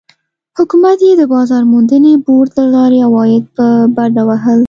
[0.57, 3.65] حکومت یې د بازار موندنې بورډ له لارې عواید په
[3.95, 4.59] بډه وهل.